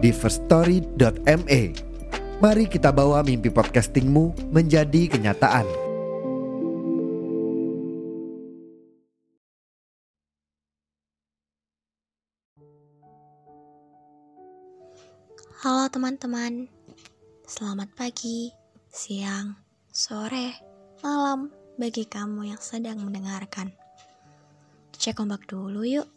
[0.00, 1.62] di firststory.me.
[2.40, 5.68] Mari kita bawa mimpi podcastingmu menjadi kenyataan.
[15.60, 16.72] Halo teman-teman,
[17.44, 18.48] selamat pagi,
[18.88, 19.52] siang,
[19.92, 20.56] sore,
[21.04, 23.68] malam bagi kamu yang sedang mendengarkan.
[24.96, 26.08] Cek ombak dulu yuk.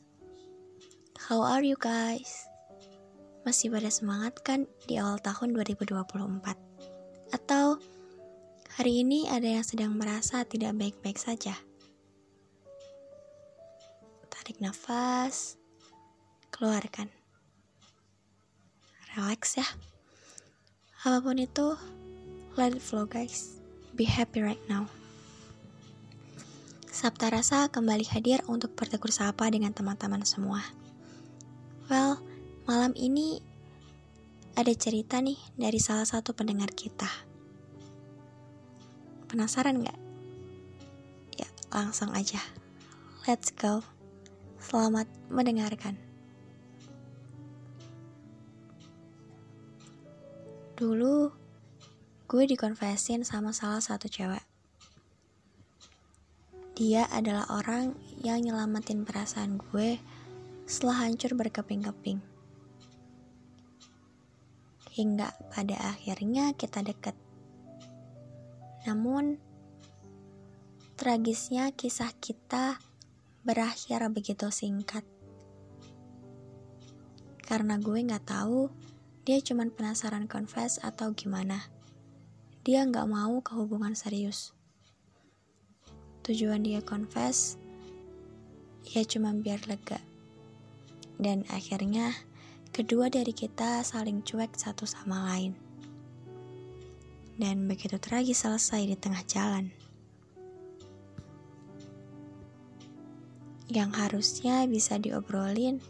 [1.28, 2.53] How are you guys?
[3.44, 6.00] Masih pada semangat kan di awal tahun 2024?
[7.36, 7.80] Atau
[8.80, 11.56] hari ini ada yang sedang merasa tidak baik-baik saja?
[14.32, 15.60] Tarik nafas,
[16.52, 17.12] keluarkan
[19.14, 19.68] relax ya.
[21.06, 21.78] Apa pun itu,
[22.58, 23.62] let it flow guys.
[23.94, 24.90] Be happy right now.
[26.90, 30.62] Sabta Rasa kembali hadir untuk bertegur sapa dengan teman-teman semua.
[31.92, 32.22] Well,
[32.64, 33.44] malam ini
[34.56, 37.10] ada cerita nih dari salah satu pendengar kita.
[39.28, 40.00] Penasaran nggak?
[41.36, 42.40] Ya, langsung aja.
[43.28, 43.84] Let's go.
[44.64, 46.00] Selamat mendengarkan.
[50.80, 51.36] Dulu,
[52.32, 54.44] gue dikonfesin sama salah satu cewek.
[56.80, 60.00] Dia adalah orang yang nyelamatin perasaan gue
[60.66, 62.33] setelah hancur berkeping-keping.
[64.94, 67.18] Hingga pada akhirnya kita deket.
[68.86, 69.42] Namun,
[70.94, 72.78] tragisnya kisah kita
[73.42, 75.02] berakhir begitu singkat.
[77.42, 78.70] Karena gue gak tahu
[79.24, 81.72] dia cuma penasaran confess atau gimana.
[82.68, 84.52] Dia nggak mau ke hubungan serius.
[86.28, 87.56] Tujuan dia confess,
[88.84, 90.00] ya cuma biar lega.
[91.16, 92.12] Dan akhirnya,
[92.74, 95.54] kedua dari kita saling cuek satu sama lain.
[97.38, 99.70] Dan begitu tragis selesai di tengah jalan.
[103.70, 105.86] Yang harusnya bisa diobrolin,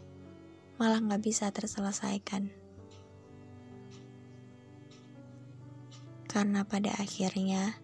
[0.76, 2.52] malah nggak bisa terselesaikan.
[6.28, 7.80] Karena pada akhirnya,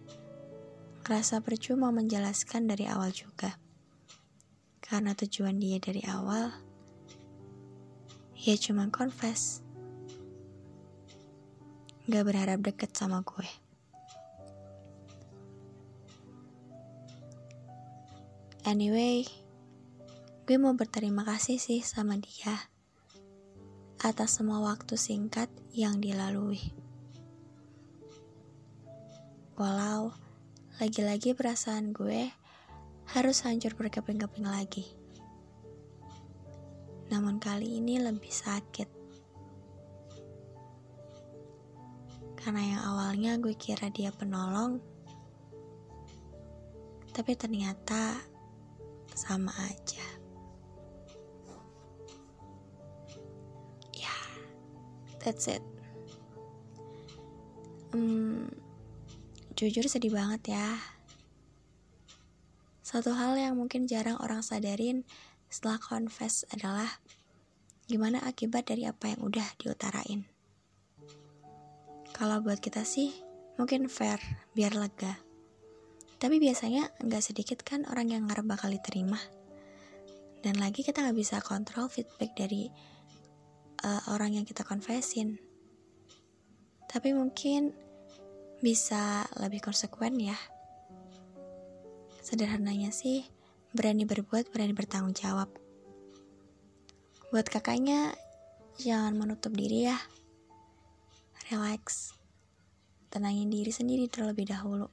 [1.09, 3.57] rasa percuma menjelaskan dari awal juga.
[4.77, 6.70] Karena tujuan dia dari awal,
[8.41, 9.61] ya cuma confess.
[12.09, 13.45] Gak berharap deket sama gue.
[18.65, 19.25] Anyway,
[20.49, 22.69] gue mau berterima kasih sih sama dia
[24.01, 26.73] atas semua waktu singkat yang dilalui.
[29.53, 30.17] Walau
[30.81, 32.33] lagi-lagi perasaan gue
[33.13, 35.00] harus hancur berkeping-keping lagi.
[37.11, 38.89] Namun kali ini lebih sakit.
[42.39, 44.81] Karena yang awalnya gue kira dia penolong,
[47.13, 48.17] tapi ternyata
[49.13, 50.01] sama aja.
[53.93, 54.23] Ya, yeah,
[55.21, 55.61] that's it.
[57.93, 58.49] Hmm,
[59.61, 60.81] Jujur sedih banget ya.
[62.81, 65.05] Satu hal yang mungkin jarang orang sadarin
[65.51, 66.87] setelah confess adalah
[67.91, 70.23] gimana akibat dari apa yang udah diutarain.
[72.15, 73.11] Kalau buat kita sih,
[73.59, 74.15] mungkin fair,
[74.55, 75.19] biar lega.
[76.15, 79.19] Tapi biasanya nggak sedikit kan orang yang ngarep bakal diterima.
[80.39, 82.71] Dan lagi kita nggak bisa kontrol feedback dari
[83.83, 85.35] uh, orang yang kita confessin.
[86.87, 87.75] Tapi mungkin
[88.63, 90.37] bisa lebih konsekuen ya.
[92.21, 93.25] Sederhananya sih,
[93.71, 95.47] berani berbuat, berani bertanggung jawab.
[97.31, 98.11] Buat kakaknya,
[98.75, 99.97] jangan menutup diri ya.
[101.47, 102.15] Relax.
[103.11, 104.87] Tenangin diri sendiri terlebih dahulu.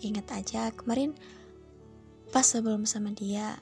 [0.00, 1.12] Ingat aja kemarin
[2.32, 3.60] pas sebelum sama dia,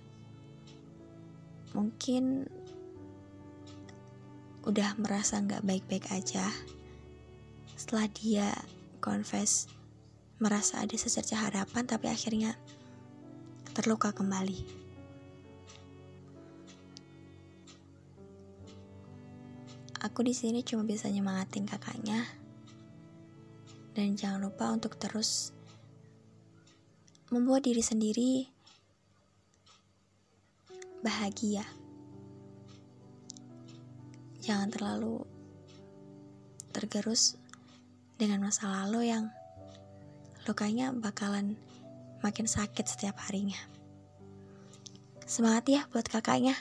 [1.74, 2.46] mungkin
[4.66, 6.52] udah merasa nggak baik-baik aja
[7.80, 8.52] setelah dia
[9.00, 9.72] confess
[10.36, 12.60] merasa ada secerca harapan tapi akhirnya
[13.80, 14.80] terluka kembali.
[20.00, 22.24] aku di sini cuma bisa nyemangatin kakaknya.
[23.92, 25.52] Dan jangan lupa untuk terus
[27.28, 28.32] membuat diri sendiri
[31.04, 31.64] bahagia.
[34.40, 35.20] Jangan terlalu
[36.72, 37.36] tergerus
[38.16, 39.28] dengan masa lalu yang
[40.48, 41.60] lukanya bakalan
[42.20, 43.58] makin sakit setiap harinya.
[45.24, 46.58] Semangat ya buat kakaknya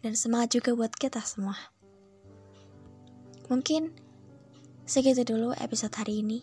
[0.00, 1.56] dan semangat juga buat kita semua.
[3.46, 3.94] Mungkin
[4.86, 6.40] segitu dulu episode hari ini.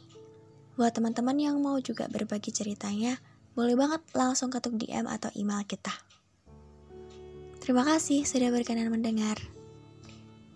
[0.73, 3.21] Buat teman-teman yang mau juga berbagi ceritanya,
[3.53, 5.93] boleh banget langsung ketuk DM atau email kita.
[7.61, 9.37] Terima kasih sudah berkenan mendengar.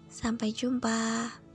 [0.10, 1.47] Sampai jumpa.